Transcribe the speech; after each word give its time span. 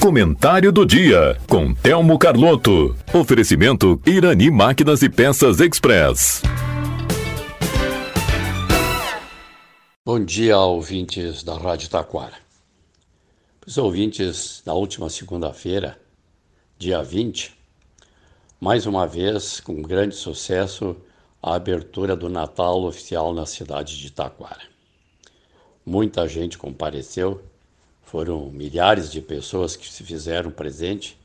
Comentário 0.00 0.70
do 0.70 0.86
dia 0.86 1.36
com 1.48 1.74
Telmo 1.74 2.16
Carlotto. 2.20 2.96
Oferecimento 3.12 4.00
Irani 4.06 4.48
Máquinas 4.48 5.02
e 5.02 5.08
Peças 5.10 5.58
Express. 5.58 6.40
Bom 10.06 10.24
dia, 10.24 10.56
ouvintes 10.56 11.42
da 11.42 11.58
Rádio 11.58 11.90
Taquara. 11.90 12.36
Os 13.66 13.76
ouvintes, 13.76 14.62
na 14.64 14.72
última 14.72 15.10
segunda-feira, 15.10 15.98
dia 16.78 17.02
20, 17.02 17.52
mais 18.60 18.86
uma 18.86 19.04
vez, 19.04 19.58
com 19.58 19.82
grande 19.82 20.14
sucesso, 20.14 20.96
a 21.42 21.56
abertura 21.56 22.14
do 22.14 22.28
Natal 22.28 22.84
oficial 22.84 23.34
na 23.34 23.44
cidade 23.44 23.98
de 23.98 24.12
Taquara. 24.12 24.62
Muita 25.84 26.28
gente 26.28 26.56
compareceu 26.56 27.42
foram 28.10 28.50
milhares 28.50 29.12
de 29.12 29.20
pessoas 29.20 29.76
que 29.76 29.86
se 29.92 30.02
fizeram 30.02 30.50
presente 30.50 31.18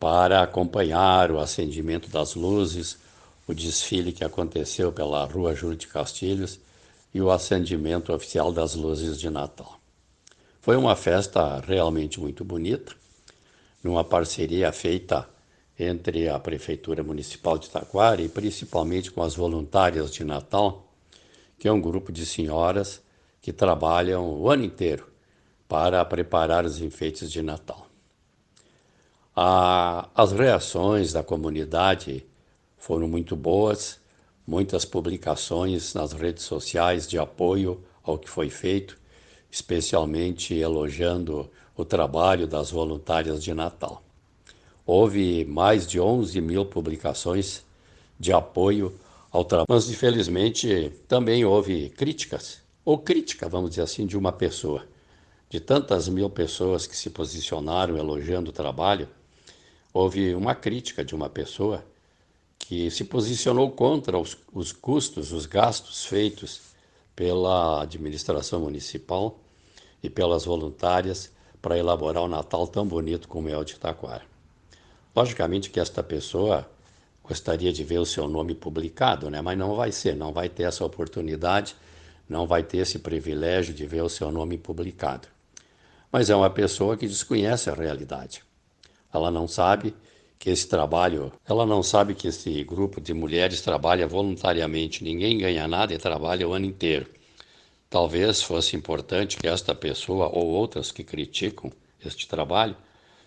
para 0.00 0.42
acompanhar 0.42 1.30
o 1.30 1.38
acendimento 1.38 2.10
das 2.10 2.34
luzes, 2.34 2.98
o 3.46 3.54
desfile 3.54 4.12
que 4.12 4.24
aconteceu 4.24 4.90
pela 4.90 5.24
Rua 5.26 5.54
Júlio 5.54 5.76
de 5.76 5.86
Castilhos 5.86 6.58
e 7.14 7.20
o 7.20 7.30
acendimento 7.30 8.12
oficial 8.12 8.50
das 8.50 8.74
luzes 8.74 9.16
de 9.16 9.30
Natal. 9.30 9.78
Foi 10.60 10.76
uma 10.76 10.96
festa 10.96 11.60
realmente 11.60 12.18
muito 12.18 12.44
bonita, 12.44 12.92
numa 13.80 14.02
parceria 14.02 14.72
feita 14.72 15.28
entre 15.78 16.28
a 16.28 16.36
Prefeitura 16.40 17.04
Municipal 17.04 17.56
de 17.56 17.70
Taquara 17.70 18.20
e 18.20 18.28
principalmente 18.28 19.12
com 19.12 19.22
as 19.22 19.36
voluntárias 19.36 20.12
de 20.12 20.24
Natal, 20.24 20.92
que 21.60 21.68
é 21.68 21.72
um 21.72 21.80
grupo 21.80 22.10
de 22.10 22.26
senhoras 22.26 23.00
que 23.40 23.52
trabalham 23.52 24.28
o 24.28 24.50
ano 24.50 24.64
inteiro 24.64 25.06
para 25.68 26.02
preparar 26.04 26.64
os 26.64 26.80
enfeites 26.80 27.30
de 27.30 27.42
Natal. 27.42 27.86
as 30.14 30.32
reações 30.32 31.12
da 31.12 31.22
comunidade 31.22 32.26
foram 32.76 33.06
muito 33.06 33.36
boas, 33.36 34.00
muitas 34.46 34.84
publicações 34.84 35.94
nas 35.94 36.12
redes 36.12 36.42
sociais 36.42 37.06
de 37.06 37.18
apoio 37.18 37.84
ao 38.02 38.18
que 38.18 38.28
foi 38.28 38.48
feito, 38.50 38.98
especialmente 39.50 40.54
elogiando 40.54 41.48
o 41.76 41.84
trabalho 41.84 42.46
das 42.46 42.70
voluntárias 42.70 43.44
de 43.44 43.54
Natal. 43.54 44.02
Houve 44.86 45.44
mais 45.44 45.86
de 45.86 46.00
11 46.00 46.40
mil 46.40 46.64
publicações 46.64 47.62
de 48.18 48.32
apoio 48.32 48.98
ao 49.30 49.44
trabalho, 49.44 49.66
mas 49.68 49.88
infelizmente 49.90 50.90
também 51.06 51.44
houve 51.44 51.90
críticas, 51.90 52.60
ou 52.84 52.98
crítica, 52.98 53.48
vamos 53.48 53.70
dizer 53.70 53.82
assim, 53.82 54.06
de 54.06 54.16
uma 54.16 54.32
pessoa 54.32 54.84
de 55.50 55.60
tantas 55.60 56.08
mil 56.08 56.28
pessoas 56.28 56.86
que 56.86 56.96
se 56.96 57.08
posicionaram 57.08 57.96
elogiando 57.96 58.50
o 58.50 58.52
trabalho, 58.52 59.08
houve 59.92 60.34
uma 60.34 60.54
crítica 60.54 61.04
de 61.04 61.14
uma 61.14 61.30
pessoa 61.30 61.84
que 62.58 62.90
se 62.90 63.04
posicionou 63.04 63.70
contra 63.70 64.18
os, 64.18 64.36
os 64.52 64.72
custos, 64.72 65.32
os 65.32 65.46
gastos 65.46 66.04
feitos 66.04 66.60
pela 67.16 67.82
administração 67.82 68.60
municipal 68.60 69.38
e 70.02 70.10
pelas 70.10 70.44
voluntárias 70.44 71.32
para 71.62 71.78
elaborar 71.78 72.22
o 72.22 72.28
Natal 72.28 72.66
tão 72.66 72.86
bonito 72.86 73.26
como 73.26 73.48
é 73.48 73.56
o 73.56 73.64
de 73.64 73.76
Taquara. 73.76 74.22
Logicamente 75.16 75.70
que 75.70 75.80
esta 75.80 76.02
pessoa 76.02 76.68
gostaria 77.24 77.72
de 77.72 77.82
ver 77.82 77.98
o 77.98 78.06
seu 78.06 78.28
nome 78.28 78.54
publicado, 78.54 79.30
né? 79.30 79.40
mas 79.40 79.56
não 79.56 79.74
vai 79.74 79.90
ser, 79.90 80.14
não 80.14 80.32
vai 80.32 80.48
ter 80.48 80.64
essa 80.64 80.84
oportunidade, 80.84 81.74
não 82.28 82.46
vai 82.46 82.62
ter 82.62 82.78
esse 82.78 82.98
privilégio 82.98 83.72
de 83.72 83.86
ver 83.86 84.02
o 84.02 84.08
seu 84.08 84.30
nome 84.30 84.58
publicado 84.58 85.26
mas 86.10 86.30
é 86.30 86.36
uma 86.36 86.50
pessoa 86.50 86.96
que 86.96 87.06
desconhece 87.06 87.70
a 87.70 87.74
realidade. 87.74 88.42
Ela 89.12 89.30
não 89.30 89.48
sabe 89.48 89.94
que 90.38 90.50
esse 90.50 90.68
trabalho, 90.68 91.32
ela 91.46 91.66
não 91.66 91.82
sabe 91.82 92.14
que 92.14 92.28
esse 92.28 92.62
grupo 92.64 93.00
de 93.00 93.12
mulheres 93.12 93.60
trabalha 93.60 94.06
voluntariamente, 94.06 95.02
ninguém 95.02 95.38
ganha 95.38 95.66
nada 95.66 95.92
e 95.92 95.98
trabalha 95.98 96.48
o 96.48 96.52
ano 96.52 96.66
inteiro. 96.66 97.06
Talvez 97.90 98.42
fosse 98.42 98.76
importante 98.76 99.36
que 99.36 99.48
esta 99.48 99.74
pessoa 99.74 100.28
ou 100.28 100.46
outras 100.46 100.92
que 100.92 101.02
criticam 101.02 101.72
este 102.04 102.28
trabalho 102.28 102.76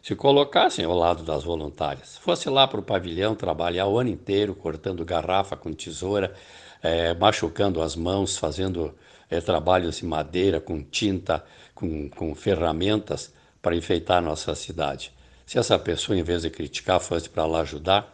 se 0.02 0.16
colocassem 0.16 0.86
ao 0.86 0.96
lado 0.96 1.24
das 1.24 1.44
voluntárias. 1.44 2.18
Fosse 2.18 2.50
lá 2.50 2.68
para 2.68 2.80
o 2.80 2.84
pavilhão 2.84 3.36
trabalhar 3.36 3.88
o 3.88 4.00
ano 4.00 4.10
inteiro, 4.10 4.56
cortando 4.56 5.06
garrafa 5.06 5.56
com 5.56 5.74
tesoura, 5.74 6.34
é, 6.82 7.14
machucando 7.14 7.82
as 7.82 7.96
mãos, 7.96 8.38
fazendo 8.38 8.96
é, 9.32 9.40
trabalhos 9.40 10.04
em 10.04 10.06
madeira, 10.06 10.60
com 10.60 10.84
tinta, 10.84 11.44
com, 11.74 12.10
com 12.10 12.36
ferramentas 12.36 13.34
para 13.62 13.76
enfeitar 13.76 14.18
a 14.18 14.22
nossa 14.22 14.54
cidade. 14.54 15.14
Se 15.46 15.58
essa 15.58 15.80
pessoa, 15.80 16.18
em 16.18 16.24
vez 16.24 16.42
de 16.42 16.50
criticar, 16.50 17.00
fosse 17.00 17.30
para 17.30 17.46
lá 17.46 17.62
ajudar, 17.62 18.14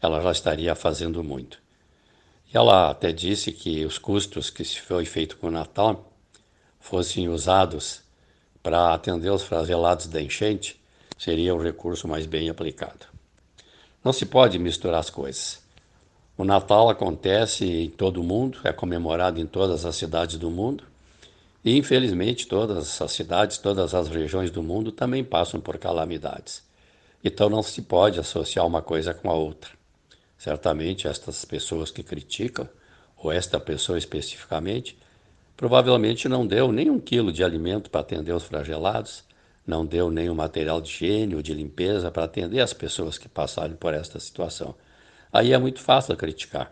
ela 0.00 0.20
já 0.20 0.30
estaria 0.30 0.74
fazendo 0.74 1.22
muito. 1.22 1.58
E 2.52 2.56
ela 2.56 2.90
até 2.90 3.12
disse 3.12 3.50
que 3.52 3.84
os 3.84 3.98
custos 3.98 4.50
que 4.50 4.64
se 4.64 4.80
foi 4.80 5.04
feito 5.04 5.36
com 5.36 5.48
o 5.48 5.50
Natal 5.50 6.12
fossem 6.78 7.28
usados 7.28 8.02
para 8.62 8.94
atender 8.94 9.30
os 9.30 9.42
fragelados 9.42 10.06
da 10.06 10.20
enchente, 10.20 10.80
seria 11.18 11.54
o 11.54 11.62
recurso 11.62 12.06
mais 12.06 12.26
bem 12.26 12.48
aplicado. 12.48 13.06
Não 14.04 14.12
se 14.12 14.26
pode 14.26 14.58
misturar 14.58 15.00
as 15.00 15.10
coisas. 15.10 15.61
O 16.36 16.44
Natal 16.44 16.88
acontece 16.88 17.64
em 17.64 17.90
todo 17.90 18.20
o 18.20 18.24
mundo, 18.24 18.58
é 18.64 18.72
comemorado 18.72 19.38
em 19.38 19.46
todas 19.46 19.84
as 19.84 19.96
cidades 19.96 20.38
do 20.38 20.50
mundo, 20.50 20.84
e 21.64 21.76
infelizmente 21.76 22.46
todas 22.46 23.00
as 23.00 23.12
cidades, 23.12 23.58
todas 23.58 23.94
as 23.94 24.08
regiões 24.08 24.50
do 24.50 24.62
mundo 24.62 24.90
também 24.90 25.22
passam 25.22 25.60
por 25.60 25.76
calamidades. 25.76 26.62
Então 27.22 27.50
não 27.50 27.62
se 27.62 27.82
pode 27.82 28.18
associar 28.18 28.66
uma 28.66 28.80
coisa 28.80 29.12
com 29.12 29.30
a 29.30 29.34
outra. 29.34 29.70
Certamente 30.38 31.06
estas 31.06 31.44
pessoas 31.44 31.90
que 31.90 32.02
criticam, 32.02 32.68
ou 33.16 33.30
esta 33.30 33.60
pessoa 33.60 33.98
especificamente, 33.98 34.98
provavelmente 35.56 36.28
não 36.28 36.46
deu 36.46 36.72
nem 36.72 36.90
um 36.90 36.98
quilo 36.98 37.30
de 37.30 37.44
alimento 37.44 37.90
para 37.90 38.00
atender 38.00 38.32
os 38.32 38.42
flagelados, 38.42 39.22
não 39.64 39.86
deu 39.86 40.10
nenhum 40.10 40.34
material 40.34 40.80
de 40.80 40.88
higiene 40.88 41.36
ou 41.36 41.42
de 41.42 41.54
limpeza 41.54 42.10
para 42.10 42.24
atender 42.24 42.60
as 42.60 42.72
pessoas 42.72 43.18
que 43.18 43.28
passaram 43.28 43.76
por 43.76 43.94
esta 43.94 44.18
situação. 44.18 44.74
Aí 45.32 45.52
é 45.52 45.58
muito 45.58 45.80
fácil 45.80 46.14
criticar. 46.16 46.70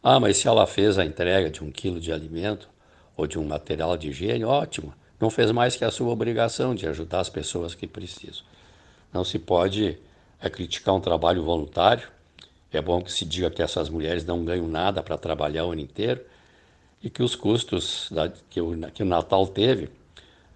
Ah, 0.00 0.20
mas 0.20 0.36
se 0.36 0.46
ela 0.46 0.66
fez 0.66 0.98
a 0.98 1.04
entrega 1.04 1.50
de 1.50 1.64
um 1.64 1.70
quilo 1.70 1.98
de 1.98 2.12
alimento 2.12 2.68
ou 3.16 3.26
de 3.26 3.38
um 3.38 3.44
material 3.44 3.96
de 3.96 4.08
higiene, 4.10 4.44
ótimo. 4.44 4.94
Não 5.20 5.28
fez 5.28 5.50
mais 5.50 5.74
que 5.74 5.84
a 5.84 5.90
sua 5.90 6.08
obrigação 6.08 6.76
de 6.76 6.86
ajudar 6.86 7.18
as 7.18 7.28
pessoas 7.28 7.74
que 7.74 7.88
precisam. 7.88 8.44
Não 9.12 9.24
se 9.24 9.36
pode 9.36 9.98
é, 10.40 10.48
criticar 10.48 10.94
um 10.94 11.00
trabalho 11.00 11.42
voluntário. 11.42 12.08
É 12.72 12.80
bom 12.80 13.02
que 13.02 13.10
se 13.10 13.24
diga 13.24 13.50
que 13.50 13.62
essas 13.62 13.88
mulheres 13.88 14.24
não 14.24 14.44
ganham 14.44 14.68
nada 14.68 15.02
para 15.02 15.18
trabalhar 15.18 15.64
o 15.64 15.72
ano 15.72 15.80
inteiro 15.80 16.20
e 17.02 17.10
que 17.10 17.22
os 17.22 17.34
custos 17.34 18.08
da, 18.12 18.28
que, 18.28 18.60
o, 18.60 18.78
que 18.92 19.02
o 19.02 19.06
Natal 19.06 19.44
teve 19.46 19.90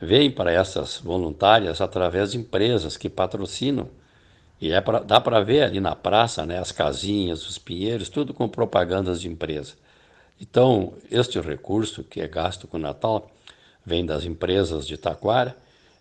vêm 0.00 0.30
para 0.30 0.52
essas 0.52 0.98
voluntárias 0.98 1.80
através 1.80 2.32
de 2.32 2.38
empresas 2.38 2.96
que 2.96 3.08
patrocinam 3.08 3.88
e 4.62 4.70
é 4.70 4.80
pra, 4.80 5.00
dá 5.00 5.20
para 5.20 5.40
ver 5.40 5.64
ali 5.64 5.80
na 5.80 5.96
praça, 5.96 6.46
né, 6.46 6.56
as 6.56 6.70
casinhas, 6.70 7.48
os 7.48 7.58
pinheiros, 7.58 8.08
tudo 8.08 8.32
com 8.32 8.48
propagandas 8.48 9.20
de 9.20 9.26
empresa. 9.26 9.74
Então, 10.40 10.94
este 11.10 11.40
recurso 11.40 12.04
que 12.04 12.20
é 12.20 12.28
gasto 12.28 12.68
com 12.68 12.76
o 12.76 12.80
Natal 12.80 13.28
vem 13.84 14.06
das 14.06 14.24
empresas 14.24 14.86
de 14.86 14.96
Taquara 14.96 15.56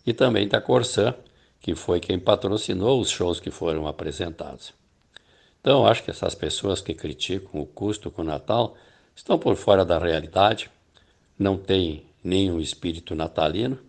e 0.05 0.13
também 0.13 0.47
da 0.47 0.61
Corsã, 0.61 1.15
que 1.59 1.73
foi 1.73 1.99
quem 1.99 2.19
patrocinou 2.19 3.01
os 3.01 3.09
shows 3.09 3.39
que 3.39 3.49
foram 3.49 3.87
apresentados. 3.87 4.75
Então, 5.59 5.87
acho 5.87 6.03
que 6.03 6.11
essas 6.11 6.35
pessoas 6.35 6.81
que 6.81 6.93
criticam 6.93 7.61
o 7.61 7.65
custo 7.65 8.11
com 8.11 8.21
o 8.21 8.25
Natal 8.25 8.77
estão 9.15 9.39
por 9.39 9.55
fora 9.55 9.83
da 9.83 9.97
realidade, 9.97 10.69
não 11.37 11.57
têm 11.57 12.05
nenhum 12.23 12.59
espírito 12.59 13.15
natalino 13.15 13.79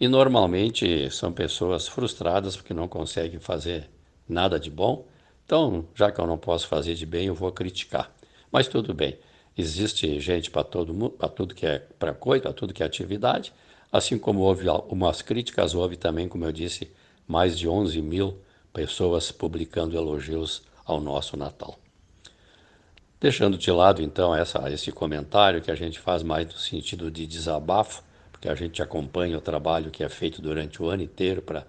e 0.00 0.08
normalmente 0.08 1.10
são 1.10 1.32
pessoas 1.32 1.86
frustradas 1.86 2.56
porque 2.56 2.74
não 2.74 2.88
conseguem 2.88 3.38
fazer 3.38 3.88
nada 4.28 4.58
de 4.58 4.70
bom. 4.70 5.06
Então, 5.44 5.86
já 5.94 6.10
que 6.10 6.20
eu 6.20 6.26
não 6.26 6.38
posso 6.38 6.66
fazer 6.66 6.94
de 6.94 7.06
bem, 7.06 7.26
eu 7.26 7.34
vou 7.34 7.52
criticar. 7.52 8.14
Mas 8.50 8.66
tudo 8.66 8.92
bem. 8.94 9.18
Existe 9.56 10.18
gente 10.18 10.50
para 10.50 10.64
todo 10.64 10.92
mundo, 10.92 11.10
para 11.10 11.28
tudo 11.28 11.54
que 11.54 11.64
é 11.64 11.78
para 11.98 12.12
coisa, 12.12 12.42
para 12.42 12.52
tudo 12.52 12.74
que 12.74 12.82
é 12.82 12.86
atividade. 12.86 13.52
Assim 13.92 14.18
como 14.18 14.40
houve 14.40 14.68
algumas 14.68 15.22
críticas, 15.22 15.74
houve 15.74 15.96
também, 15.96 16.28
como 16.28 16.44
eu 16.44 16.50
disse, 16.50 16.90
mais 17.28 17.56
de 17.56 17.68
11 17.68 18.02
mil 18.02 18.38
pessoas 18.72 19.30
publicando 19.30 19.96
elogios 19.96 20.62
ao 20.84 21.00
nosso 21.00 21.36
Natal. 21.36 21.78
Deixando 23.20 23.56
de 23.56 23.70
lado, 23.70 24.02
então, 24.02 24.34
essa, 24.34 24.68
esse 24.70 24.90
comentário 24.90 25.62
que 25.62 25.70
a 25.70 25.74
gente 25.74 26.00
faz 26.00 26.22
mais 26.22 26.46
no 26.46 26.58
sentido 26.58 27.10
de 27.10 27.26
desabafo, 27.26 28.02
que 28.44 28.48
a 28.50 28.54
gente 28.54 28.82
acompanha 28.82 29.38
o 29.38 29.40
trabalho 29.40 29.90
que 29.90 30.04
é 30.04 30.08
feito 30.10 30.42
durante 30.42 30.82
o 30.82 30.90
ano 30.90 31.02
inteiro 31.02 31.40
para 31.40 31.66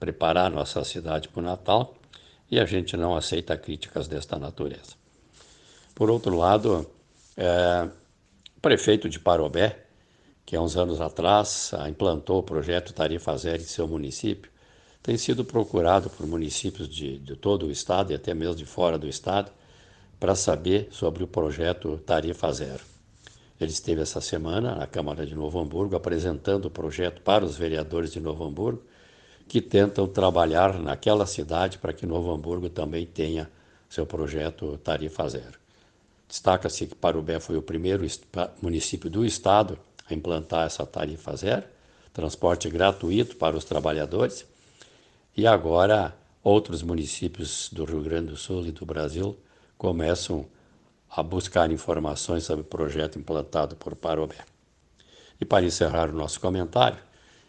preparar 0.00 0.50
nossa 0.50 0.82
cidade 0.82 1.28
para 1.28 1.40
o 1.40 1.44
Natal 1.44 1.94
e 2.50 2.58
a 2.58 2.64
gente 2.64 2.96
não 2.96 3.14
aceita 3.14 3.58
críticas 3.58 4.08
desta 4.08 4.38
natureza. 4.38 4.94
Por 5.94 6.08
outro 6.08 6.34
lado, 6.34 6.90
é, 7.36 7.90
o 8.56 8.60
prefeito 8.62 9.06
de 9.06 9.20
Parobé, 9.20 9.84
que 10.46 10.56
há 10.56 10.62
uns 10.62 10.78
anos 10.78 10.98
atrás 10.98 11.72
implantou 11.90 12.38
o 12.38 12.42
projeto 12.42 12.94
Tarifa 12.94 13.36
Zero 13.36 13.60
em 13.60 13.66
seu 13.66 13.86
município, 13.86 14.50
tem 15.02 15.18
sido 15.18 15.44
procurado 15.44 16.08
por 16.08 16.26
municípios 16.26 16.88
de, 16.88 17.18
de 17.18 17.36
todo 17.36 17.66
o 17.66 17.70
estado 17.70 18.12
e 18.12 18.14
até 18.14 18.32
mesmo 18.32 18.54
de 18.54 18.64
fora 18.64 18.96
do 18.96 19.06
estado 19.06 19.52
para 20.18 20.34
saber 20.34 20.88
sobre 20.90 21.22
o 21.22 21.26
projeto 21.26 21.98
Tarifa 21.98 22.50
Zero. 22.50 22.93
Ele 23.60 23.70
esteve 23.70 24.02
essa 24.02 24.20
semana 24.20 24.74
na 24.74 24.86
Câmara 24.86 25.24
de 25.24 25.34
Novo 25.34 25.58
Hamburgo 25.60 25.96
apresentando 25.96 26.66
o 26.66 26.70
projeto 26.70 27.22
para 27.22 27.44
os 27.44 27.56
vereadores 27.56 28.12
de 28.12 28.20
Novo 28.20 28.44
Hamburgo, 28.44 28.82
que 29.46 29.60
tentam 29.60 30.06
trabalhar 30.08 30.78
naquela 30.78 31.26
cidade 31.26 31.78
para 31.78 31.92
que 31.92 32.06
Novo 32.06 32.32
Hamburgo 32.32 32.68
também 32.68 33.06
tenha 33.06 33.50
seu 33.88 34.04
projeto 34.04 34.78
Tarifa 34.78 35.28
Zero. 35.28 35.64
Destaca-se 36.28 36.86
que 36.86 36.94
Parubé 36.94 37.38
foi 37.38 37.56
o 37.56 37.62
primeiro 37.62 38.04
município 38.60 39.08
do 39.08 39.24
estado 39.24 39.78
a 40.10 40.14
implantar 40.14 40.66
essa 40.66 40.84
tarifa 40.84 41.36
zero, 41.36 41.64
transporte 42.12 42.68
gratuito 42.68 43.36
para 43.36 43.56
os 43.56 43.64
trabalhadores, 43.64 44.44
e 45.36 45.46
agora 45.46 46.12
outros 46.42 46.82
municípios 46.82 47.70
do 47.72 47.84
Rio 47.84 48.02
Grande 48.02 48.30
do 48.30 48.36
Sul 48.36 48.66
e 48.66 48.72
do 48.72 48.84
Brasil 48.84 49.36
começam 49.78 50.46
a 51.16 51.22
buscar 51.22 51.70
informações 51.70 52.44
sobre 52.44 52.62
o 52.62 52.68
projeto 52.68 53.18
implantado 53.18 53.76
por 53.76 53.94
Parobé. 53.94 54.38
E 55.40 55.44
para 55.44 55.64
encerrar 55.64 56.10
o 56.10 56.12
nosso 56.12 56.40
comentário, 56.40 56.98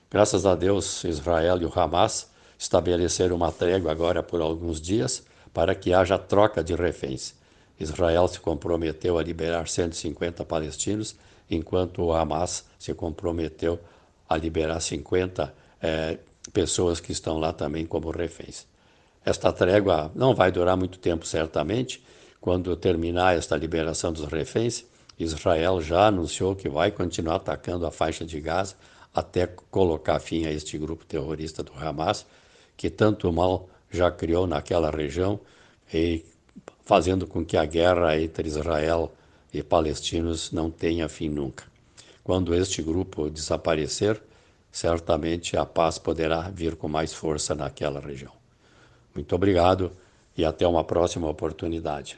graças 0.10 0.46
a 0.46 0.56
Deus, 0.56 1.04
Israel 1.04 1.62
e 1.62 1.66
o 1.66 1.72
Hamas 1.74 2.30
estabeleceram 2.58 3.36
uma 3.36 3.52
trégua 3.52 3.92
agora 3.92 4.22
por 4.22 4.42
alguns 4.42 4.80
dias 4.80 5.26
para 5.54 5.74
que 5.74 5.94
haja 5.94 6.18
troca 6.18 6.64
de 6.64 6.76
reféns. 6.76 7.34
Israel 7.80 8.28
se 8.28 8.40
comprometeu 8.40 9.18
a 9.18 9.24
liberar 9.24 9.68
150 9.68 10.46
palestinos, 10.46 11.16
enquanto 11.50 12.04
o 12.04 12.14
Hamas 12.14 12.66
se 12.78 12.94
comprometeu 12.94 13.80
a 14.28 14.38
liberar 14.38 14.80
50 14.80 15.54
é, 15.82 16.18
pessoas 16.54 17.00
que 17.00 17.12
estão 17.12 17.38
lá 17.38 17.52
também 17.52 17.86
como 17.86 18.12
reféns. 18.12 18.66
Esta 19.24 19.52
trégua 19.52 20.12
não 20.14 20.36
vai 20.36 20.52
durar 20.52 20.78
muito 20.78 21.00
tempo, 21.00 21.26
certamente. 21.26 22.04
Quando 22.46 22.76
terminar 22.76 23.36
esta 23.36 23.58
liberação 23.58 24.14
dos 24.14 24.26
reféns, 24.26 24.86
Israel 25.18 25.82
já 25.82 26.06
anunciou 26.06 26.56
que 26.56 26.70
vai 26.70 26.92
continuar 26.92 27.38
atacando 27.38 27.88
a 27.88 27.92
faixa 27.92 28.24
de 28.24 28.40
Gaza 28.40 28.76
até 29.12 29.48
colocar 29.48 30.20
fim 30.20 30.46
a 30.46 30.52
este 30.52 30.78
grupo 30.78 31.04
terrorista 31.06 31.64
do 31.64 31.74
Hamas, 31.74 32.24
que 32.78 32.88
tanto 32.88 33.34
mal 33.34 33.68
já 33.90 34.12
criou 34.12 34.46
naquela 34.46 34.92
região 34.92 35.40
e 35.92 36.24
fazendo 36.84 37.26
com 37.26 37.44
que 37.44 37.58
a 37.58 37.66
guerra 37.66 38.22
entre 38.22 38.48
Israel 38.48 39.12
e 39.52 39.64
palestinos 39.64 40.52
não 40.52 40.70
tenha 40.70 41.10
fim 41.10 41.30
nunca. 41.30 41.64
Quando 42.24 42.54
este 42.54 42.84
grupo 42.84 43.28
desaparecer, 43.28 44.22
certamente 44.72 45.58
a 45.58 45.66
paz 45.66 45.98
poderá 45.98 46.42
vir 46.42 46.76
com 46.76 46.88
mais 46.88 47.12
força 47.12 47.56
naquela 47.56 48.00
região. 48.00 48.34
Muito 49.16 49.34
obrigado 49.34 49.92
e 50.38 50.44
até 50.44 50.68
uma 50.68 50.84
próxima 50.84 51.30
oportunidade. 51.30 52.18